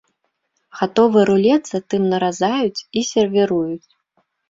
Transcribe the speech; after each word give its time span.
Гатовы 0.79 1.19
рулет 1.31 1.63
затым 1.73 2.09
наразаюць 2.17 2.85
і 2.97 3.07
сервіруюць. 3.15 3.89